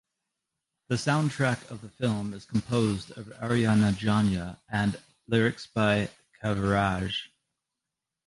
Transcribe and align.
The 0.87 0.95
soundtrack 0.95 1.69
of 1.69 1.81
the 1.81 1.89
film 1.89 2.33
is 2.33 2.45
composed 2.45 3.13
by 3.13 3.21
Arjun 3.37 3.83
Janya 3.93 4.57
and 4.67 4.99
lyrics 5.27 5.67
by 5.67 6.09
Kaviraj. 6.41 7.13